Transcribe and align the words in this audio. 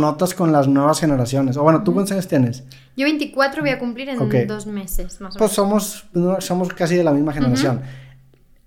notas 0.00 0.32
con 0.34 0.52
las 0.52 0.68
nuevas 0.68 1.00
generaciones? 1.00 1.56
O 1.56 1.62
bueno, 1.62 1.82
¿tú 1.82 1.92
cuántos 1.92 2.12
años 2.12 2.26
tienes? 2.26 2.64
Yo 2.96 3.04
24 3.04 3.60
voy 3.62 3.70
a 3.70 3.78
cumplir 3.78 4.08
en 4.08 4.46
dos 4.46 4.66
meses, 4.66 5.20
más 5.20 5.36
o 5.36 5.38
Pues 5.38 5.50
menos. 5.50 5.54
somos, 5.54 6.04
no, 6.14 6.40
somos 6.40 6.68
casi 6.72 6.96
de 6.96 7.04
la 7.04 7.12
misma 7.12 7.32
generación. 7.32 7.82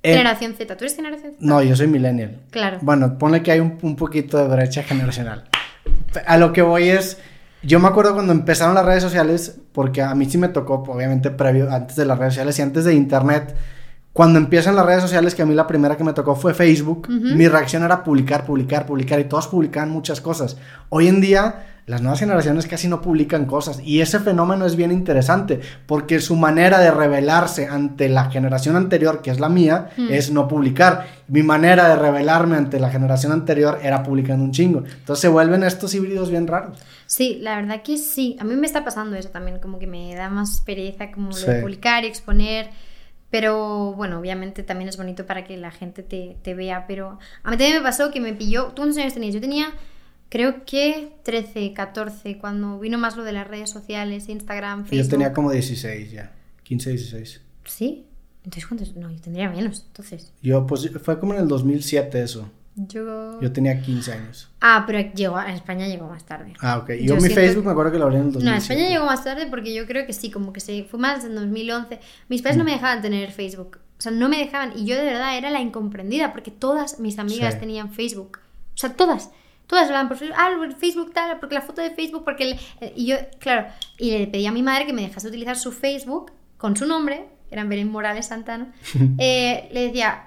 Eh, 0.03 0.11
Generación 0.11 0.53
Z. 0.53 0.77
¿Tú 0.77 0.83
eres 0.83 0.95
generación 0.95 1.31
Z? 1.33 1.37
no, 1.39 1.63
yo 1.63 1.75
soy 1.75 1.87
millennial. 1.87 2.39
Claro. 2.51 2.77
Bueno, 2.81 3.17
ponle 3.17 3.41
que 3.41 3.51
hay 3.51 3.59
un, 3.59 3.77
un 3.81 3.95
poquito 3.95 4.37
de 4.37 4.47
brecha 4.55 4.83
generacional. 4.83 5.45
A 6.27 6.37
lo 6.37 6.53
que 6.53 6.61
voy 6.61 6.89
es, 6.89 7.17
yo 7.63 7.79
me 7.79 7.87
acuerdo 7.87 8.13
cuando 8.13 8.31
empezaron 8.31 8.75
las 8.75 8.85
redes 8.85 9.01
sociales, 9.01 9.57
porque 9.71 10.03
a 10.03 10.13
mí 10.13 10.25
sí 10.29 10.37
me 10.37 10.49
tocó, 10.49 10.75
obviamente, 10.87 11.31
previo, 11.31 11.71
antes 11.73 11.95
de 11.95 12.05
las 12.05 12.19
redes 12.19 12.33
sociales 12.35 12.59
y 12.59 12.61
antes 12.61 12.85
de 12.85 12.93
internet. 12.93 13.55
Cuando 14.15 14.39
empiezan 14.39 14.77
las 14.77 14.85
redes 14.85 15.01
sociales, 15.01 15.35
que 15.35 15.41
a 15.41 15.45
mí 15.45 15.53
la 15.53 15.67
primera 15.67 15.97
que 15.97 16.05
me 16.05 16.13
tocó 16.13 16.37
fue 16.37 16.53
Facebook, 16.53 17.09
mi 17.09 17.49
reacción 17.49 17.83
era 17.83 18.01
publicar, 18.01 18.45
publicar, 18.45 18.85
publicar, 18.85 19.19
y 19.19 19.25
todos 19.25 19.49
publicaban 19.49 19.89
muchas 19.89 20.21
cosas. 20.21 20.55
Hoy 20.87 21.09
en 21.09 21.19
día, 21.19 21.65
las 21.85 22.01
nuevas 22.01 22.21
generaciones 22.21 22.65
casi 22.65 22.87
no 22.87 23.01
publican 23.01 23.43
cosas, 23.45 23.81
y 23.83 23.99
ese 23.99 24.21
fenómeno 24.21 24.65
es 24.65 24.77
bien 24.77 24.93
interesante, 24.93 25.59
porque 25.85 26.21
su 26.21 26.37
manera 26.37 26.79
de 26.79 26.91
rebelarse 26.91 27.67
ante 27.67 28.07
la 28.07 28.31
generación 28.31 28.77
anterior, 28.77 29.21
que 29.21 29.31
es 29.31 29.41
la 29.41 29.49
mía, 29.49 29.89
es 30.09 30.31
no 30.31 30.47
publicar. 30.47 31.07
Mi 31.27 31.43
manera 31.43 31.89
de 31.89 31.97
rebelarme 31.97 32.55
ante 32.55 32.79
la 32.79 32.89
generación 32.91 33.33
anterior 33.33 33.79
era 33.83 34.01
publicando 34.01 34.45
un 34.45 34.51
chingo. 34.53 34.85
Entonces 34.85 35.19
se 35.19 35.27
vuelven 35.27 35.61
estos 35.63 35.93
híbridos 35.93 36.31
bien 36.31 36.47
raros. 36.47 36.79
Sí, 37.05 37.39
la 37.41 37.57
verdad 37.57 37.81
que 37.83 37.97
sí. 37.97 38.37
A 38.39 38.45
mí 38.45 38.55
me 38.55 38.65
está 38.65 38.85
pasando 38.85 39.17
eso 39.17 39.27
también, 39.27 39.59
como 39.59 39.77
que 39.77 39.87
me 39.87 40.15
da 40.15 40.29
más 40.29 40.61
pereza 40.61 41.11
como 41.11 41.33
Sí. 41.33 41.45
de 41.47 41.59
publicar 41.59 42.05
y 42.05 42.07
exponer. 42.07 42.69
Pero 43.35 43.91
bueno, 43.97 44.17
obviamente 44.17 44.63
también 44.63 44.87
es 44.87 44.95
bonito 44.95 45.25
para 45.25 45.43
que 45.43 45.57
la 45.57 45.69
gente 45.69 46.03
te, 46.03 46.37
te 46.41 46.53
vea. 46.53 46.87
Pero 46.87 47.19
a 47.43 47.51
mí 47.51 47.57
también 47.57 47.75
me 47.75 47.81
pasó 47.81 48.09
que 48.09 48.21
me 48.21 48.33
pilló. 48.33 48.67
¿Tú 48.67 48.75
cuántos 48.77 48.97
años 48.97 49.13
tenías? 49.13 49.33
Yo 49.33 49.41
tenía, 49.41 49.73
creo 50.29 50.63
que 50.63 51.11
13, 51.23 51.73
14, 51.73 52.37
cuando 52.37 52.79
vino 52.79 52.97
más 52.97 53.17
lo 53.17 53.25
de 53.25 53.33
las 53.33 53.45
redes 53.45 53.69
sociales, 53.69 54.29
Instagram, 54.29 54.85
Facebook. 54.85 55.03
Yo 55.03 55.09
tenía 55.09 55.33
como 55.33 55.51
16 55.51 56.11
ya, 56.13 56.31
15, 56.63 56.91
16. 56.91 57.41
¿Sí? 57.65 58.05
Entonces, 58.45 58.67
¿cuántos? 58.67 58.95
No, 58.95 59.11
yo 59.11 59.19
tendría 59.19 59.49
menos. 59.49 59.83
Entonces, 59.87 60.31
Yo, 60.41 60.65
pues, 60.65 60.89
fue 61.03 61.19
como 61.19 61.33
en 61.33 61.41
el 61.41 61.49
2007 61.49 62.23
eso. 62.23 62.49
Yo. 62.75 63.39
Yo 63.41 63.51
tenía 63.51 63.81
15 63.81 64.13
años. 64.13 64.49
Ah, 64.61 64.83
pero 64.85 64.99
llegó, 65.13 65.37
a 65.37 65.51
España 65.53 65.87
llegó 65.87 66.07
más 66.07 66.25
tarde. 66.25 66.53
Ah, 66.61 66.77
ok. 66.79 66.89
Yo, 67.01 67.15
Yo 67.15 67.15
mi 67.17 67.29
Facebook 67.29 67.63
que- 67.63 67.67
me 67.67 67.71
acuerdo 67.71 67.91
que 67.91 67.99
lo 67.99 68.05
abrí 68.05 68.17
en 68.17 68.21
el 68.23 68.27
No, 68.27 68.33
2007. 68.33 68.55
a 68.55 68.75
España 68.75 68.89
llegó 68.89 69.05
más 69.05 69.23
tarde 69.23 69.47
porque 69.47 69.73
yo 69.73 69.85
creo 69.85 70.05
que 70.05 70.13
sí, 70.13 70.29
como 70.31 70.51
que 70.53 70.59
se 70.59 70.83
fue 70.83 70.99
más 70.99 71.23
en 71.25 71.35
2011. 71.35 71.99
Mis 72.29 72.41
padres 72.41 72.57
no 72.57 72.63
Mm. 72.63 72.67
me 72.67 72.71
dejaban 72.73 73.01
tener 73.01 73.31
Facebook. 73.31 73.79
O 73.97 74.01
sea, 74.01 74.11
no 74.11 74.27
me 74.29 74.37
dejaban. 74.37 74.73
Y 74.77 74.85
yo 74.85 74.95
de 74.95 75.05
verdad 75.05 75.37
era 75.37 75.49
la 75.51 75.61
incomprendida 75.61 76.31
porque 76.33 76.51
todas 76.51 76.99
mis 76.99 77.17
amigas 77.17 77.53
Sí. 77.55 77.59
tenían 77.61 77.93
Facebook. 77.93 78.39
O 78.73 78.77
sea, 78.77 78.91
todas. 78.93 79.29
Todas 79.67 79.85
hablaban 79.85 80.09
por 80.09 80.17
Facebook. 80.17 80.35
Ah, 80.37 80.49
Facebook 80.77 81.13
tal, 81.13 81.39
porque 81.39 81.55
la 81.55 81.61
foto 81.61 81.81
de 81.81 81.91
Facebook, 81.91 82.23
porque... 82.25 82.43
el- 82.51 82.59
eh, 82.81 82.93
y 82.95 83.05
yo, 83.07 83.15
claro, 83.39 83.67
y 83.97 84.11
le 84.11 84.27
pedí 84.27 84.45
a 84.45 84.51
mi 84.51 84.61
madre 84.61 84.85
que 84.85 84.93
me 84.93 85.01
dejase 85.01 85.27
utilizar 85.27 85.57
su 85.57 85.71
Facebook 85.71 86.31
con 86.57 86.75
su 86.77 86.85
nombre, 86.85 87.25
eran 87.49 87.67
Belén 87.69 87.89
Morales 87.89 88.27
Santana. 88.27 88.73
eh, 89.17 89.69
le 89.71 89.87
decía, 89.87 90.25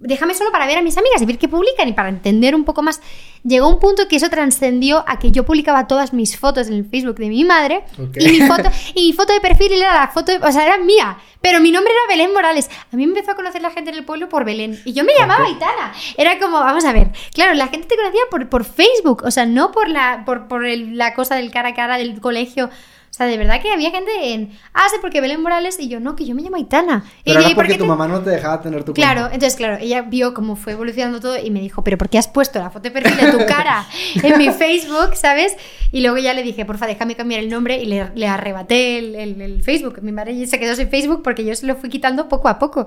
déjame 0.00 0.34
solo 0.34 0.50
para 0.52 0.66
ver 0.66 0.78
a 0.78 0.82
mis 0.82 0.96
amigas 0.96 1.20
y 1.22 1.26
ver 1.26 1.38
qué 1.38 1.48
publican 1.48 1.88
y 1.88 1.92
para 1.92 2.08
entender 2.08 2.54
un 2.54 2.64
poco 2.64 2.82
más. 2.82 3.00
Llegó 3.44 3.68
un 3.68 3.78
punto 3.80 4.06
que 4.08 4.16
eso 4.16 4.28
trascendió 4.30 5.04
a 5.06 5.18
que 5.18 5.30
yo 5.30 5.44
publicaba 5.44 5.86
todas 5.86 6.12
mis 6.12 6.38
fotos 6.38 6.68
en 6.68 6.74
el 6.74 6.84
Facebook 6.84 7.16
de 7.16 7.28
mi 7.28 7.44
madre 7.44 7.84
y 8.16 8.28
mi 8.40 8.46
foto 8.46 8.70
y 8.94 9.06
mi 9.08 9.12
foto 9.12 9.32
de 9.32 9.40
perfil 9.40 9.72
era 9.72 9.94
la 9.94 10.08
foto, 10.08 10.32
de- 10.32 10.38
o 10.46 10.52
sea, 10.52 10.64
era 10.64 10.78
mía, 10.78 11.18
pero 11.40 11.60
mi 11.60 11.70
nombre 11.72 11.92
era 11.92 12.14
Belén 12.16 12.32
Morales. 12.32 12.70
A 12.92 12.96
mí 12.96 13.04
me 13.06 13.12
empezó 13.12 13.32
a 13.32 13.34
conocer 13.34 13.60
la 13.62 13.70
gente 13.70 13.90
en 13.90 13.96
el 13.96 14.04
pueblo 14.04 14.28
por 14.28 14.44
Belén 14.44 14.80
y 14.84 14.92
yo 14.92 15.02
me 15.04 15.12
llamaba 15.18 15.44
Aitana. 15.46 15.92
Era 16.16 16.38
como, 16.38 16.58
vamos 16.60 16.84
a 16.84 16.92
ver, 16.92 17.10
claro, 17.34 17.54
la 17.54 17.66
gente 17.68 17.88
te 17.88 17.96
conocía 17.96 18.20
por, 18.30 18.48
por 18.48 18.64
Facebook, 18.64 19.22
o 19.24 19.30
sea, 19.30 19.46
no 19.46 19.72
por 19.72 19.88
la 19.88 20.24
por, 20.24 20.46
por 20.48 20.64
el- 20.66 20.96
la 20.96 21.14
cosa 21.14 21.34
del 21.34 21.50
cara 21.50 21.70
a 21.70 21.74
cara 21.74 21.96
del 21.98 22.20
colegio. 22.20 22.70
O 23.12 23.14
sea, 23.14 23.26
de 23.26 23.36
verdad 23.36 23.60
que 23.60 23.70
había 23.70 23.90
gente 23.90 24.10
en, 24.32 24.52
ah, 24.72 24.86
sí, 24.90 24.96
porque 25.02 25.20
Belén 25.20 25.42
Morales 25.42 25.78
y 25.78 25.86
yo, 25.86 26.00
no, 26.00 26.16
que 26.16 26.24
yo 26.24 26.34
me 26.34 26.40
llamo 26.40 26.56
Aitana. 26.56 27.04
Pero 27.26 27.40
y, 27.40 27.42
era 27.42 27.50
"¿Y 27.52 27.54
por 27.54 27.56
porque 27.64 27.72
qué 27.74 27.78
tu 27.78 27.84
te-?" 27.84 27.88
mamá 27.88 28.08
no 28.08 28.22
te 28.22 28.30
dejaba 28.30 28.62
tener 28.62 28.84
tu 28.84 28.94
Claro, 28.94 29.20
cuenta. 29.20 29.34
entonces, 29.34 29.56
claro, 29.58 29.76
ella 29.82 30.00
vio 30.00 30.32
cómo 30.32 30.56
fue 30.56 30.72
evolucionando 30.72 31.20
todo 31.20 31.36
y 31.38 31.50
me 31.50 31.60
dijo, 31.60 31.84
pero 31.84 31.98
¿por 31.98 32.08
qué 32.08 32.16
has 32.16 32.26
puesto 32.28 32.58
la 32.58 32.70
foto 32.70 32.84
de 32.84 32.90
perfil 32.90 33.14
de 33.18 33.32
tu 33.32 33.44
cara 33.44 33.86
en 34.22 34.38
mi 34.38 34.48
Facebook, 34.48 35.14
¿sabes? 35.14 35.54
Y 35.92 36.00
luego 36.00 36.16
ya 36.16 36.32
le 36.32 36.42
dije, 36.42 36.64
porfa, 36.64 36.86
déjame 36.86 37.14
cambiar 37.14 37.40
el 37.40 37.50
nombre 37.50 37.76
y 37.82 37.84
le, 37.84 38.08
le 38.14 38.26
arrebaté 38.26 38.96
el, 38.98 39.14
el- 39.14 39.40
el 39.42 39.62
Facebook. 39.62 39.98
Mi 40.00 40.10
madre 40.10 40.46
se 40.46 40.58
quedó 40.58 40.74
sin 40.74 40.88
Facebook 40.88 41.22
porque 41.22 41.44
yo 41.44 41.54
se 41.54 41.66
lo 41.66 41.76
fui 41.76 41.90
quitando 41.90 42.30
poco 42.30 42.48
a 42.48 42.58
poco. 42.58 42.86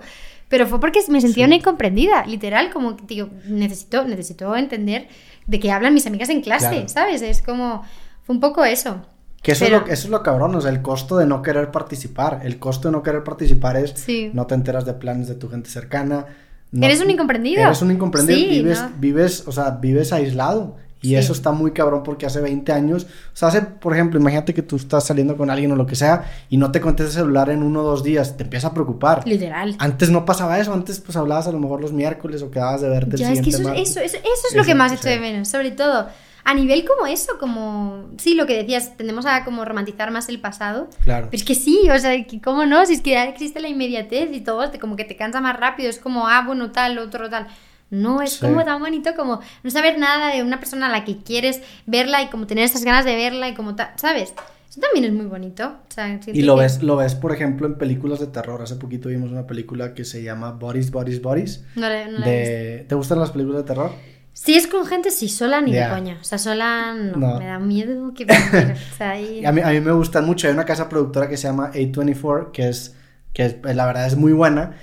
Pero 0.50 0.66
fue 0.66 0.80
porque 0.80 1.02
me 1.08 1.22
sentía 1.22 1.46
una 1.46 1.56
incomprendida, 1.56 2.26
literal, 2.26 2.72
como, 2.74 2.94
digo, 2.94 3.30
necesito, 3.48 4.06
necesito 4.06 4.56
entender 4.56 5.08
de 5.46 5.60
qué 5.60 5.72
hablan 5.72 5.94
mis 5.94 6.08
amigas 6.08 6.30
en 6.30 6.42
clase, 6.42 6.70
Claro. 6.70 6.90
¿sabes? 6.90 7.22
Es 7.22 7.44
como, 7.44 7.84
fue 8.24 8.34
un 8.34 8.42
poco 8.42 8.66
eso. 8.66 9.06
Que 9.46 9.52
eso, 9.52 9.64
Pero- 9.66 9.78
es 9.78 9.82
lo, 9.88 9.94
eso 9.94 10.04
es 10.08 10.10
lo 10.10 10.24
cabrón, 10.24 10.56
o 10.56 10.62
sea, 10.62 10.72
el 10.72 10.82
costo 10.82 11.18
de 11.18 11.28
no 11.28 11.44
querer 11.44 11.70
participar. 11.70 12.42
El 12.44 12.58
costo 12.58 12.88
de 12.88 12.94
no 12.94 13.04
querer 13.04 13.24
participar 13.24 13.78
es 13.78 13.92
Sí. 13.96 14.32
no 14.34 14.48
te 14.48 14.56
enteras 14.56 14.86
de 14.86 14.94
planes 14.94 15.28
de 15.28 15.36
tu 15.36 15.50
gente 15.50 15.70
cercana. 15.70 16.26
no- 16.72 16.86
Eres 16.86 17.00
un 17.00 17.10
incomprendido. 17.12 17.62
Eres 17.62 17.82
un 17.84 17.92
incomprendido, 17.92 18.38
Sí, 18.40 18.48
vives, 18.50 18.82
¿no? 18.82 18.92
vives, 18.98 19.44
o 19.48 19.52
sea, 19.52 19.70
vives 19.70 20.12
aislado. 20.12 20.76
Y 21.02 21.10
Sí. 21.10 21.16
eso 21.18 21.34
está 21.34 21.52
muy 21.52 21.72
cabrón 21.72 22.02
porque 22.02 22.26
hace 22.26 22.42
20 22.42 22.72
años, 22.74 23.04
o 23.06 23.36
sea, 23.36 23.50
hace, 23.50 23.62
por 23.62 23.94
ejemplo, 23.94 24.20
imagínate 24.20 24.56
que 24.56 24.64
tú 24.64 24.76
estás 24.78 25.04
saliendo 25.06 25.38
con 25.38 25.52
alguien 25.52 25.72
o 25.72 25.76
lo 25.76 25.86
que 25.86 25.96
sea 25.96 26.24
y 26.50 26.58
no 26.58 26.72
te 26.72 26.82
contesta 26.82 27.12
el 27.12 27.24
celular 27.26 27.52
en 27.52 27.62
uno 27.62 27.82
o 27.82 27.84
dos 27.84 28.04
días, 28.04 28.36
te 28.36 28.44
empieza 28.44 28.70
a 28.70 28.74
preocupar. 28.74 29.22
Literal. 29.28 29.76
Antes 29.78 30.10
no 30.10 30.26
pasaba 30.26 30.58
eso, 30.60 30.74
antes 30.74 31.00
pues 31.00 31.16
hablabas 31.16 31.48
a 31.48 31.52
lo 31.52 31.60
mejor 31.60 31.80
los 31.80 31.94
miércoles 31.94 32.42
o 32.42 32.50
quedabas 32.50 32.82
de 32.82 32.90
verte 32.90 33.12
el 33.18 33.22
Ya, 33.22 33.32
es 33.34 33.42
que 33.42 33.52
eso, 33.52 33.62
martes. 33.62 33.92
eso, 33.92 34.00
eso, 34.00 34.18
eso 34.18 34.48
es 34.50 34.56
lo 34.56 34.64
que 34.64 34.74
más 34.74 34.92
echo 34.92 35.08
de 35.08 35.20
menos, 35.20 35.48
sobre 35.48 35.70
todo. 35.72 36.08
A 36.46 36.54
nivel 36.54 36.86
como 36.86 37.08
eso, 37.08 37.34
como... 37.40 38.10
Sí, 38.18 38.36
lo 38.36 38.46
que 38.46 38.56
decías, 38.56 38.96
tendemos 38.98 39.26
a 39.26 39.44
como 39.44 39.66
romantizar 39.66 40.12
más 40.12 40.30
el 40.30 40.40
pasado. 40.40 40.90
Claro. 41.04 41.28
Pero 41.32 41.38
es 41.42 41.44
que 41.44 41.56
sí, 41.56 41.90
o 41.90 41.98
sea, 41.98 42.24
que 42.26 42.40
¿cómo 42.40 42.66
no? 42.66 42.86
Si 42.86 42.94
es 42.94 43.02
que 43.02 43.12
ya 43.12 43.26
existe 43.26 43.60
la 43.60 43.68
inmediatez 43.68 44.30
y 44.32 44.42
todo, 44.42 44.64
como 44.80 44.96
que 44.96 45.06
te 45.06 45.16
cansa 45.16 45.42
más 45.42 45.60
rápido, 45.60 45.90
es 45.90 45.98
como, 46.00 46.28
ah, 46.28 46.44
bueno, 46.46 46.72
tal, 46.72 47.00
otro 47.00 47.30
tal. 47.30 47.48
No, 47.90 48.22
es 48.22 48.34
Sí. 48.34 48.46
como 48.46 48.64
tan 48.64 48.80
bonito 48.80 49.16
como 49.16 49.40
no 49.64 49.70
saber 49.72 49.98
nada 49.98 50.34
de 50.36 50.44
una 50.44 50.60
persona 50.60 50.88
a 50.88 50.90
la 50.90 51.04
que 51.04 51.18
quieres 51.18 51.62
verla 51.86 52.22
y 52.24 52.28
como 52.30 52.46
tener 52.48 52.64
esas 52.66 52.84
ganas 52.84 53.06
de 53.06 53.16
verla 53.16 53.50
y 53.50 53.54
como 53.56 53.76
tal, 53.76 53.90
¿sabes? 53.96 54.34
Eso 54.70 54.82
también 54.82 55.06
es 55.06 55.14
muy 55.14 55.26
bonito. 55.28 55.68
O 55.88 55.92
sea, 55.94 56.20
Y 56.28 56.42
lo 56.42 56.56
que- 56.56 56.62
ves, 56.64 56.84
lo 56.84 56.96
ves, 56.98 57.16
por 57.16 57.32
ejemplo, 57.32 57.66
en 57.66 57.76
películas 57.78 58.20
de 58.20 58.28
terror. 58.28 58.62
Hace 58.62 58.76
poquito 58.76 59.10
vimos 59.10 59.32
una 59.32 59.48
película 59.48 59.94
que 59.94 60.04
se 60.04 60.22
llama 60.22 60.52
Bodies, 60.52 60.92
Bodies, 60.92 61.22
Bodies. 61.22 61.64
No 61.76 61.88
no. 61.90 62.26
De... 62.26 62.86
¿Te 62.90 62.96
gustan 62.96 63.20
las 63.20 63.32
películas 63.32 63.62
de 63.64 63.68
terror? 63.68 63.92
Si 64.38 64.54
es 64.54 64.68
con 64.68 64.86
gente, 64.86 65.12
sí, 65.12 65.30
sola 65.30 65.62
ni 65.62 65.72
Ya. 65.72 65.88
de 65.88 65.94
coña. 65.96 66.18
O 66.20 66.24
sea, 66.26 66.38
sola 66.38 66.94
no, 66.94 67.16
No. 67.18 67.40
me 67.40 67.46
da 67.46 67.58
miedo 67.58 68.14
que. 68.14 68.26
O 68.26 68.98
sea, 68.98 69.12
ahí... 69.12 69.46
A 69.46 69.52
mí, 69.54 69.62
a 69.62 69.70
mí 69.70 69.80
me 69.80 69.94
gustan 69.94 70.26
mucho. 70.26 70.48
Hay 70.48 70.54
una 70.54 70.66
casa 70.66 70.90
productora 70.90 71.30
que 71.30 71.38
se 71.38 71.48
llama 71.48 71.72
A24, 71.72 72.52
que 72.52 72.68
es, 72.68 72.96
que 73.32 73.46
es, 73.46 73.56
la 73.64 73.86
verdad 73.86 74.06
es 74.08 74.18
muy 74.18 74.34
buena. 74.34 74.74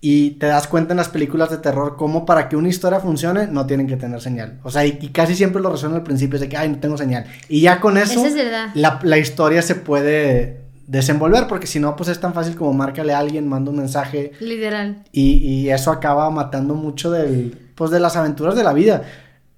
Y 0.00 0.32
te 0.32 0.46
das 0.46 0.66
cuenta 0.66 0.92
en 0.92 0.96
las 0.98 1.08
películas 1.08 1.50
de 1.50 1.58
terror 1.58 1.94
cómo 1.96 2.26
para 2.26 2.48
que 2.48 2.56
una 2.56 2.68
historia 2.68 2.98
funcione 2.98 3.46
no 3.46 3.64
tienen 3.66 3.86
que 3.86 3.96
tener 3.96 4.20
señal. 4.20 4.58
O 4.64 4.70
sea, 4.72 4.84
y, 4.84 4.98
y 5.00 5.08
casi 5.10 5.36
siempre 5.36 5.62
lo 5.62 5.70
resuelven 5.70 5.98
al 5.98 6.04
principio, 6.04 6.34
es 6.36 6.40
de 6.40 6.48
que, 6.48 6.56
ay, 6.56 6.68
no 6.68 6.78
tengo 6.80 6.98
señal. 6.98 7.26
Y 7.48 7.60
ya 7.60 7.80
con 7.80 7.96
eso, 7.98 8.24
Eso 8.26 8.36
es 8.36 8.50
la, 8.74 8.98
la 9.02 9.18
historia 9.18 9.62
se 9.62 9.76
puede 9.76 10.65
desenvolver, 10.86 11.46
porque 11.48 11.66
si 11.66 11.80
no, 11.80 11.96
pues 11.96 12.08
es 12.08 12.20
tan 12.20 12.32
fácil 12.34 12.56
como 12.56 12.72
márcale 12.72 13.12
a 13.12 13.18
alguien, 13.18 13.48
manda 13.48 13.70
un 13.70 13.78
mensaje, 13.78 14.32
Literal. 14.40 15.02
y, 15.12 15.38
y 15.38 15.70
eso 15.70 15.90
acaba 15.90 16.30
matando 16.30 16.74
mucho 16.74 17.10
del, 17.10 17.58
pues 17.74 17.90
de 17.90 18.00
las 18.00 18.16
aventuras 18.16 18.54
de 18.54 18.64
la 18.64 18.72
vida. 18.72 19.02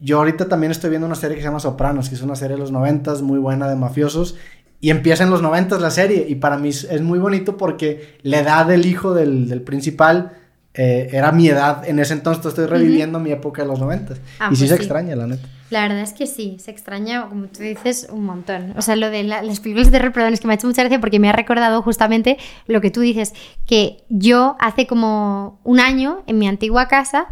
Yo 0.01 0.19
ahorita 0.19 0.49
también 0.49 0.71
estoy 0.71 0.91
viendo 0.91 1.07
una 1.07 1.17
serie 1.17 1.37
que 1.37 1.43
se 1.43 1.49
llama 1.49 1.61
Sopranos, 1.61 2.09
que 2.09 2.15
es 2.15 2.23
una 2.23 2.37
serie 2.37 2.55
de 2.57 2.61
los 2.61 2.71
noventas 2.73 3.21
muy 3.23 3.39
buena 3.39 3.69
de 3.69 3.77
mafiosos. 3.77 4.37
Y 4.81 4.91
empieza 4.91 5.25
en 5.25 5.31
los 5.31 5.43
noventas 5.43 5.81
la 5.81 5.91
serie. 5.91 6.25
Y 6.29 6.37
para 6.37 6.57
mí 6.57 6.69
es 6.69 6.85
es 6.85 7.03
muy 7.03 7.19
bonito 7.19 7.57
porque 7.57 8.17
la 8.23 8.39
edad 8.39 8.67
del 8.67 8.87
hijo 8.87 9.13
del, 9.13 9.49
del 9.49 9.61
principal 9.63 10.38
eh, 10.79 11.09
era 11.13 11.33
mi 11.33 11.49
edad. 11.49 11.87
En 11.87 11.99
ese 11.99 12.15
entonces 12.15 12.47
estoy 12.47 12.67
reviviendo 12.67 13.19
mi 13.21 13.31
época 13.33 13.63
de 13.63 13.69
los 13.69 13.79
noventas. 13.81 14.19
Ah, 14.39 14.49
y 14.51 14.57
sí 14.57 14.61
pues 14.63 14.71
se 14.71 14.77
sí. 14.77 14.83
extraña, 14.83 15.15
la 15.17 15.27
neta. 15.27 15.47
La 15.71 15.83
verdad 15.83 16.01
es 16.01 16.15
que 16.15 16.27
sí, 16.27 16.57
se 16.59 16.71
extraña, 16.71 17.29
como 17.29 17.47
tú 17.49 17.61
dices, 17.63 18.09
un 18.11 18.25
montón. 18.25 18.73
O 18.79 18.81
sea, 18.83 18.97
lo 18.97 19.11
de 19.11 19.23
la- 19.25 19.43
las 19.43 19.61
películas 19.61 19.89
de 19.91 19.99
terror, 19.99 20.13
perdón, 20.15 20.33
es 20.33 20.41
que 20.41 20.47
me 20.47 20.55
ha 20.55 20.57
hecho 20.57 20.67
mucha 20.67 20.83
gracia 20.83 20.99
porque 21.01 21.19
me 21.19 21.29
ha 21.29 21.33
recordado 21.33 21.83
justamente 21.83 22.39
lo 22.67 22.81
que 22.81 22.91
tú 22.91 23.01
dices, 23.03 23.35
que 23.67 24.05
yo 24.09 24.57
hace 24.61 24.87
como 24.87 25.61
un 25.65 25.81
año 25.81 26.23
en 26.27 26.39
mi 26.39 26.49
antigua 26.49 26.89
casa 26.89 27.27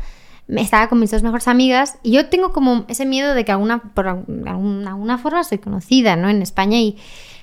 estaba 0.48 0.88
con 0.88 1.00
mis 1.00 1.10
dos 1.10 1.22
mejores 1.24 1.48
amigas 1.48 1.98
y 2.04 2.12
yo 2.12 2.26
tengo 2.26 2.52
como 2.52 2.84
ese 2.88 3.04
miedo 3.06 3.34
de 3.34 3.44
que 3.44 3.52
alguna, 3.52 3.78
por 3.94 4.06
alguna, 4.06 4.90
alguna 4.90 5.18
forma 5.18 5.42
soy 5.42 5.58
conocida, 5.58 6.14
¿no? 6.16 6.28
En 6.28 6.40
España 6.42 6.78
y 6.78 6.96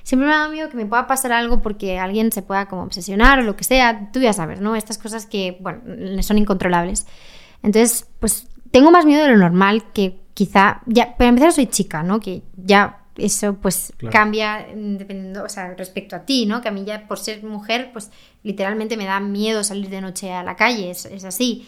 siempre 0.04 0.28
me 0.28 0.34
ha 0.34 0.38
dado 0.38 0.52
miedo 0.52 0.68
que 0.68 0.76
me 0.76 0.86
pueda 0.86 1.08
pasar 1.08 1.32
algo 1.32 1.60
porque 1.60 1.98
alguien 1.98 2.30
se 2.30 2.42
pueda 2.42 2.66
como 2.66 2.82
obsesionar 2.84 3.40
o 3.40 3.42
lo 3.42 3.56
que 3.56 3.64
sea, 3.64 4.10
tú 4.12 4.20
ya 4.20 4.32
sabes, 4.32 4.60
¿no? 4.60 4.76
Estas 4.76 4.98
cosas 4.98 5.26
que, 5.26 5.58
bueno, 5.60 6.22
son 6.22 6.38
incontrolables. 6.38 7.06
Entonces, 7.62 8.06
pues 8.20 8.46
tengo 8.70 8.90
más 8.92 9.04
miedo 9.06 9.24
de 9.24 9.30
lo 9.32 9.38
normal 9.38 9.92
que 9.92 10.20
quizá, 10.34 10.82
ya, 10.86 11.16
para 11.16 11.30
empezar 11.30 11.52
soy 11.52 11.66
chica, 11.66 12.02
¿no? 12.02 12.20
Que 12.20 12.42
ya 12.56 13.00
eso 13.16 13.54
pues 13.54 13.92
Claro. 13.96 14.12
cambia 14.12 14.66
mm, 14.74 14.96
dependiendo, 14.96 15.44
o 15.44 15.48
sea, 15.48 15.72
respecto 15.74 16.16
a 16.16 16.26
ti, 16.26 16.46
¿no? 16.46 16.60
Que 16.60 16.68
a 16.68 16.72
mí 16.72 16.84
ya 16.84 17.06
por 17.06 17.18
ser 17.18 17.42
mujer, 17.44 17.90
pues 17.92 18.10
literalmente 18.42 18.96
me 18.96 19.04
da 19.04 19.20
miedo 19.20 19.64
salir 19.64 19.88
de 19.88 20.00
noche 20.00 20.32
a 20.32 20.42
la 20.42 20.56
calle, 20.56 20.90
es, 20.90 21.06
es 21.06 21.24
así. 21.24 21.66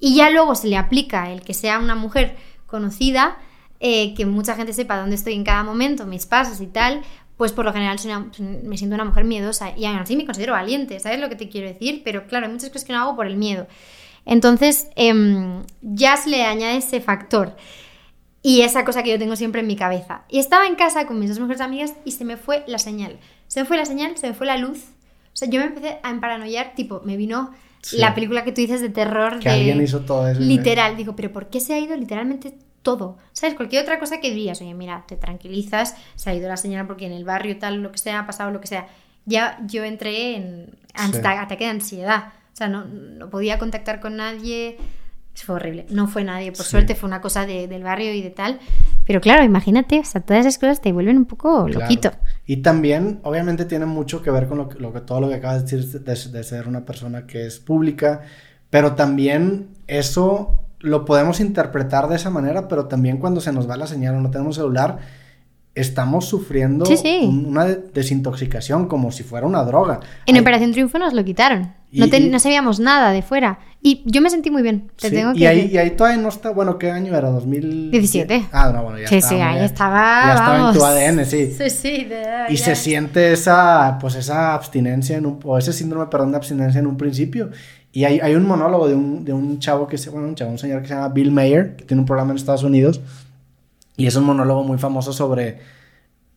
Y 0.00 0.14
ya 0.14 0.30
luego 0.30 0.54
se 0.54 0.68
le 0.68 0.76
aplica 0.76 1.30
el 1.30 1.42
que 1.42 1.52
sea 1.54 1.80
una 1.80 1.96
mujer 1.96 2.36
conocida, 2.66 3.36
eh, 3.80 4.14
que 4.14 4.26
mucha 4.26 4.54
gente 4.54 4.72
sepa 4.72 4.96
dónde 4.96 5.16
estoy 5.16 5.34
en 5.34 5.44
cada 5.44 5.64
momento, 5.64 6.06
mis 6.06 6.26
pasos 6.26 6.60
y 6.60 6.66
tal, 6.68 7.02
pues 7.38 7.52
por 7.52 7.64
lo 7.64 7.72
general 7.72 7.98
soy 7.98 8.10
una- 8.10 8.30
me 8.64 8.76
siento 8.76 8.94
una 8.96 9.04
mujer 9.06 9.24
miedosa 9.24 9.72
y 9.78 9.86
aún 9.86 9.96
así 9.98 10.14
me 10.16 10.26
considero 10.26 10.52
valiente, 10.52 11.00
¿sabes 11.00 11.18
lo 11.20 11.30
que 11.30 11.36
te 11.36 11.48
quiero 11.48 11.68
decir? 11.68 12.02
Pero 12.04 12.26
claro, 12.26 12.44
hay 12.46 12.52
muchas 12.52 12.68
cosas 12.68 12.84
que 12.84 12.92
no 12.92 12.98
hago 13.00 13.16
por 13.16 13.26
el 13.26 13.36
miedo. 13.36 13.66
Entonces, 14.26 14.88
em, 14.96 15.62
ya 15.80 16.16
se 16.18 16.28
le 16.28 16.42
añade 16.44 16.76
ese 16.76 17.00
factor 17.00 17.56
y 18.42 18.60
esa 18.60 18.84
cosa 18.84 19.02
que 19.02 19.10
yo 19.10 19.18
tengo 19.18 19.36
siempre 19.36 19.60
en 19.62 19.66
mi 19.66 19.76
cabeza. 19.76 20.24
Y 20.28 20.38
estaba 20.38 20.66
en 20.66 20.74
casa 20.74 21.06
con 21.06 21.18
mis 21.18 21.30
dos 21.30 21.38
mejores 21.38 21.60
amigas 21.62 21.94
y 22.04 22.10
se 22.12 22.24
me 22.26 22.36
fue 22.36 22.62
la 22.66 22.78
señal. 22.78 23.18
Se 23.46 23.60
me 23.60 23.66
fue 23.66 23.76
la 23.78 23.86
señal, 23.86 24.16
se 24.18 24.26
me 24.28 24.34
fue 24.34 24.46
la 24.46 24.58
luz. 24.58 24.80
O 25.32 25.36
sea, 25.38 25.48
yo 25.48 25.60
me 25.60 25.66
empecé 25.66 25.98
a 26.02 26.10
emparanoiar, 26.10 26.74
tipo, 26.74 27.00
me 27.04 27.16
vino 27.16 27.52
Sí. 27.80 27.96
la 27.98 28.12
película 28.14 28.42
que 28.44 28.50
tú 28.52 28.60
dices 28.60 28.80
de 28.80 28.88
terror. 28.88 29.38
Que 29.38 29.48
de... 29.48 29.54
alguien 29.54 29.80
hizo 29.82 30.00
todo 30.00 30.26
eso. 30.28 30.40
Literal, 30.40 30.96
digo, 30.96 31.14
pero 31.14 31.32
¿por 31.32 31.48
qué 31.48 31.60
se 31.60 31.74
ha 31.74 31.78
ido 31.78 31.96
literalmente 31.96 32.52
todo? 32.82 33.18
¿Sabes? 33.32 33.54
Cualquier 33.56 33.82
otra 33.82 33.98
cosa 33.98 34.20
que 34.20 34.30
dirías, 34.30 34.60
oye, 34.60 34.74
mira, 34.74 35.04
te 35.06 35.16
tranquilizas, 35.16 35.94
se 36.14 36.30
ha 36.30 36.34
ido 36.34 36.48
la 36.48 36.56
señal 36.56 36.86
porque 36.86 37.06
en 37.06 37.12
el 37.12 37.24
barrio 37.24 37.58
tal, 37.58 37.82
lo 37.82 37.92
que 37.92 37.98
sea, 37.98 38.20
ha 38.20 38.26
pasado 38.26 38.50
lo 38.50 38.60
que 38.60 38.66
sea. 38.68 38.86
Ya 39.26 39.58
yo 39.66 39.84
entré 39.84 40.36
en 40.36 40.70
Sí. 41.12 41.18
ataque 41.24 41.64
de 41.64 41.70
ansiedad. 41.70 42.32
O 42.52 42.56
sea, 42.58 42.68
no, 42.68 42.84
no 42.86 43.30
podía 43.30 43.58
contactar 43.58 44.00
con 44.00 44.16
nadie. 44.16 44.78
Fue 45.34 45.54
horrible. 45.54 45.86
No 45.90 46.08
fue 46.08 46.24
nadie, 46.24 46.50
por 46.50 46.64
Sí. 46.64 46.70
suerte, 46.72 46.96
fue 46.96 47.06
una 47.08 47.20
cosa 47.20 47.46
de- 47.46 47.68
del 47.68 47.84
barrio 47.84 48.12
y 48.12 48.22
de 48.22 48.30
tal. 48.30 48.58
Pero 49.06 49.20
claro, 49.20 49.44
imagínate, 49.44 50.00
o 50.00 50.04
sea, 50.04 50.20
todas 50.20 50.40
esas 50.44 50.58
cosas 50.58 50.80
te 50.80 50.90
vuelven 50.92 51.16
un 51.16 51.26
poco 51.26 51.66
Claro. 51.66 51.80
loquito. 51.82 52.10
Y 52.44 52.56
también, 52.56 53.20
obviamente, 53.22 53.64
tiene 53.64 53.86
mucho 53.86 54.20
que 54.20 54.32
ver 54.32 54.48
con 54.48 54.58
lo 54.58 54.68
que, 54.68 54.78
lo 54.80 54.92
que- 54.92 55.00
todo 55.00 55.20
lo 55.20 55.28
que 55.28 55.36
acabas 55.36 55.64
de 55.70 55.76
decir 55.76 56.00
de, 56.02 56.38
de 56.38 56.42
ser 56.44 56.66
una 56.66 56.84
persona 56.84 57.24
que 57.26 57.46
es 57.46 57.60
pública, 57.60 58.22
pero 58.70 58.94
también 58.96 59.68
eso 59.86 60.64
lo 60.80 61.04
podemos 61.04 61.40
interpretar 61.40 62.08
de 62.08 62.16
esa 62.16 62.30
manera, 62.30 62.68
pero 62.68 62.86
también 62.86 63.18
cuando 63.18 63.40
se 63.40 63.52
nos 63.52 63.68
va 63.68 63.76
la 63.76 63.86
señal 63.86 64.14
o 64.16 64.20
no 64.20 64.30
tenemos 64.30 64.56
celular, 64.56 64.98
estamos 65.74 66.24
sufriendo 66.26 66.84
Sí, 66.86 66.96
sí. 66.96 67.20
un- 67.22 67.46
una 67.46 67.64
de- 67.64 67.80
desintoxicación 67.94 68.88
como 68.88 69.12
si 69.12 69.22
fuera 69.22 69.46
una 69.46 69.62
droga. 69.62 70.00
En 70.26 70.34
Hay- 70.34 70.40
Operación 70.40 70.72
Triunfo 70.72 70.98
nos 70.98 71.12
lo 71.14 71.24
quitaron. 71.24 71.72
Y- 71.92 72.00
no, 72.00 72.08
te- 72.08 72.18
y- 72.18 72.28
no 72.28 72.38
sabíamos 72.40 72.80
nada 72.80 73.12
de 73.12 73.22
fuera. 73.22 73.60
Y 73.80 74.02
yo 74.04 74.20
me 74.20 74.28
sentí 74.28 74.50
muy 74.50 74.62
bien. 74.62 74.90
Te 75.00 75.08
Sí, 75.08 75.14
tengo 75.14 75.32
que 75.34 75.38
y, 75.38 75.46
ahí, 75.46 75.70
y 75.72 75.78
ahí 75.78 75.90
todavía 75.92 76.20
no 76.20 76.28
está, 76.30 76.50
bueno, 76.50 76.78
¿qué 76.78 76.90
año 76.90 77.14
era? 77.16 77.30
¿2017? 77.30 77.90
17. 77.90 78.46
Ah, 78.50 78.72
no, 78.74 78.82
bueno, 78.82 78.98
ya 78.98 79.06
Sí, 79.06 79.16
estaba. 79.18 79.36
sí, 79.36 79.40
ahí 79.40 79.64
estaba. 79.64 80.24
Ya 80.26 80.34
estaba 80.34 80.56
en 80.56 80.62
vamos. 80.62 80.78
tu 80.78 80.84
ADN, 80.84 81.24
sí. 81.24 81.54
Sí, 81.56 81.70
sí, 81.70 82.04
de 82.04 82.16
verdad, 82.16 82.46
Y 82.50 82.56
ya. 82.56 82.64
se 82.64 82.74
siente 82.74 83.32
esa, 83.32 83.98
pues 84.00 84.16
esa 84.16 84.54
abstinencia 84.54 85.16
en 85.16 85.26
un, 85.26 85.38
o 85.44 85.56
ese 85.58 85.72
síndrome, 85.72 86.06
perdón, 86.06 86.32
de 86.32 86.38
abstinencia 86.38 86.80
en 86.80 86.88
un 86.88 86.96
principio. 86.96 87.50
Y 87.92 88.04
hay, 88.04 88.20
hay 88.20 88.34
un 88.34 88.46
monólogo 88.46 88.86
de 88.86 88.94
un, 88.94 89.24
de 89.24 89.32
un 89.32 89.58
chavo 89.58 89.86
que 89.86 89.98
se, 89.98 90.10
bueno, 90.10 90.28
un 90.28 90.34
chavo, 90.34 90.50
un 90.50 90.58
señor 90.58 90.82
que 90.82 90.88
se 90.88 90.94
llama 90.94 91.08
Bill 91.08 91.32
Mayer, 91.32 91.76
que 91.76 91.84
tiene 91.84 92.00
un 92.00 92.06
programa 92.06 92.32
en 92.32 92.36
Estados 92.36 92.62
Unidos. 92.62 93.00
Y 93.96 94.06
es 94.06 94.14
un 94.16 94.24
monólogo 94.24 94.62
muy 94.62 94.78
famoso 94.78 95.12
sobre, 95.12 95.58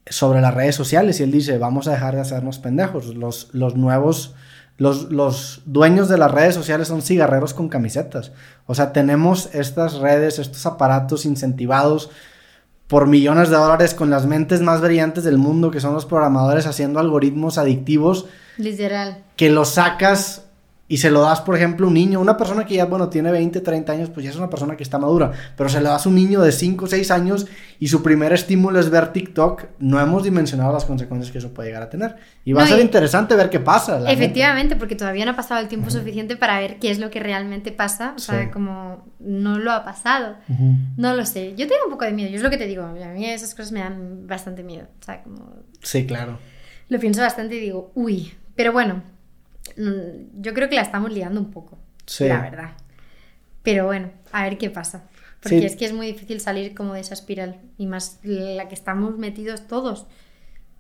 sobre 0.07 0.41
las 0.41 0.53
redes 0.53 0.75
sociales. 0.75 1.19
Y 1.19 1.23
él 1.23 1.31
dice, 1.31 1.57
vamos 1.57 1.87
a 1.87 1.91
dejar 1.91 2.15
de 2.15 2.21
hacernos 2.21 2.57
pendejos. 2.59 3.15
Los, 3.15 3.49
los 3.53 3.75
nuevos, 3.75 4.33
los, 4.77 5.11
los 5.11 5.61
dueños 5.65 6.09
de 6.09 6.17
las 6.17 6.31
redes 6.31 6.55
sociales 6.55 6.87
son 6.87 7.01
cigarreros 7.01 7.53
con 7.53 7.69
camisetas. 7.69 8.31
O 8.65 8.73
sea, 8.73 8.93
tenemos 8.93 9.53
estas 9.53 9.95
redes, 9.99 10.39
estos 10.39 10.65
aparatos 10.65 11.25
incentivados 11.25 12.09
por 12.87 13.07
millones 13.07 13.49
de 13.49 13.55
dólares 13.55 13.93
con 13.93 14.09
las 14.09 14.25
mentes 14.25 14.59
más 14.59 14.81
brillantes 14.81 15.23
del 15.23 15.37
mundo, 15.37 15.71
que 15.71 15.79
son 15.79 15.93
los 15.93 16.05
programadores 16.05 16.65
haciendo 16.67 16.99
algoritmos 16.99 17.57
adictivos 17.57 18.25
Literal. 18.57 19.23
que 19.37 19.49
los 19.49 19.69
sacas 19.69 20.43
y 20.91 20.97
se 20.97 21.09
lo 21.09 21.21
das, 21.21 21.39
por 21.39 21.55
ejemplo, 21.55 21.85
a 21.85 21.87
un 21.87 21.93
niño, 21.93 22.19
una 22.19 22.35
persona 22.35 22.65
que 22.65 22.73
ya, 22.75 22.83
bueno, 22.85 23.07
tiene 23.07 23.31
20, 23.31 23.61
30 23.61 23.93
años, 23.93 24.09
pues 24.09 24.25
ya 24.25 24.29
es 24.29 24.35
una 24.35 24.49
persona 24.49 24.75
que 24.75 24.83
está 24.83 24.97
madura, 24.99 25.31
pero 25.55 25.69
se 25.69 25.79
lo 25.79 25.87
das 25.89 26.05
a 26.05 26.09
un 26.09 26.15
niño 26.15 26.41
de 26.41 26.51
5, 26.51 26.85
6 26.87 27.11
años 27.11 27.47
y 27.79 27.87
su 27.87 28.03
primer 28.03 28.33
estímulo 28.33 28.77
es 28.79 28.89
ver 28.89 29.13
TikTok, 29.13 29.63
no 29.79 30.01
hemos 30.01 30.23
dimensionado 30.23 30.73
las 30.73 30.83
consecuencias 30.83 31.31
que 31.31 31.37
eso 31.37 31.53
puede 31.53 31.69
llegar 31.69 31.83
a 31.83 31.89
tener. 31.89 32.17
Y 32.43 32.51
va 32.53 32.61
No, 32.61 32.65
a 32.65 32.69
ser 32.69 32.79
interesante 32.81 33.35
ver 33.35 33.49
qué 33.49 33.59
pasa. 33.61 34.11
Efectivamente, 34.11 34.75
porque 34.75 34.95
todavía 34.95 35.23
no 35.23 35.31
ha 35.31 35.35
pasado 35.35 35.61
el 35.61 35.67
tiempo 35.69 35.89
suficiente 35.89 36.35
para 36.35 36.59
ver 36.59 36.77
qué 36.79 36.91
es 36.91 36.99
lo 36.99 37.09
que 37.09 37.19
realmente 37.21 37.71
pasa. 37.71 38.13
O 38.17 38.19
sea, 38.19 38.43
Sí. 38.43 38.49
como 38.51 39.05
no 39.19 39.59
lo 39.59 39.71
ha 39.71 39.85
pasado. 39.85 40.35
Ujú. 40.49 40.73
No 40.97 41.15
lo 41.15 41.25
sé. 41.25 41.51
Yo 41.55 41.67
tengo 41.67 41.85
un 41.85 41.91
poco 41.91 42.03
de 42.05 42.11
miedo. 42.11 42.29
Yo 42.29 42.35
es 42.35 42.43
lo 42.43 42.49
que 42.49 42.57
te 42.57 42.65
digo. 42.67 42.83
A 42.83 42.91
mí 42.91 43.25
esas 43.29 43.55
cosas 43.55 43.71
me 43.71 43.79
dan 43.79 44.27
bastante 44.27 44.61
miedo. 44.63 44.87
O 44.99 45.03
sea, 45.05 45.23
como 45.23 45.53
Sí, 45.81 46.05
claro. 46.05 46.37
lo 46.89 46.99
pienso 46.99 47.21
bastante 47.21 47.55
y 47.55 47.59
digo, 47.59 47.91
uy. 47.95 48.33
Pero 48.55 48.73
bueno, 48.73 49.01
yo 49.75 50.53
creo 50.53 50.69
que 50.69 50.75
la 50.75 50.81
estamos 50.81 51.11
liando 51.11 51.39
un 51.39 51.51
poco. 51.51 51.77
Sí. 52.05 52.27
La 52.27 52.41
verdad. 52.41 52.71
Pero 53.63 53.85
bueno, 53.85 54.11
a 54.31 54.43
ver 54.43 54.57
qué 54.57 54.69
pasa. 54.69 55.03
Porque 55.41 55.59
Sí. 55.59 55.65
es 55.65 55.75
que 55.75 55.85
es 55.85 55.93
muy 55.93 56.07
difícil 56.07 56.39
salir 56.39 56.73
como 56.75 56.93
de 56.93 56.99
esa 57.01 57.13
espiral. 57.13 57.59
Y 57.77 57.85
más 57.87 58.19
la 58.23 58.67
que 58.67 58.75
estamos 58.75 59.17
metidos 59.17 59.67
todos. 59.67 60.05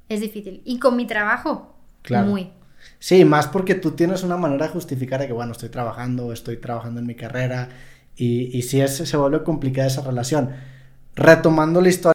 Es 0.09 0.19
difícil. 0.21 0.61
Y 0.65 0.79
con 0.79 0.95
mi 0.95 1.05
trabajo, 1.07 1.75
Claro. 2.01 2.27
muy. 2.27 2.51
Sí, 2.99 3.23
más 3.25 3.47
porque 3.47 3.75
tú 3.75 3.91
tienes 3.91 4.23
una 4.23 4.37
manera 4.37 4.65
de 4.67 4.71
justificar 4.73 5.19
de 5.19 5.27
que, 5.27 5.33
bueno, 5.33 5.51
estoy 5.51 5.69
trabajando, 5.69 6.33
estoy 6.33 6.57
trabajando 6.57 6.99
en 6.99 7.05
mi 7.05 7.15
carrera, 7.15 7.69
y, 8.15 8.55
y 8.57 8.63
sí 8.63 8.81
es, 8.81 8.97
se 8.97 9.17
vuelve 9.17 9.43
complicada 9.43 9.87
esa 9.87 10.01
relación. 10.01 10.49
Retomando 11.15 11.79
la 11.81 11.89
historia. 11.89 12.09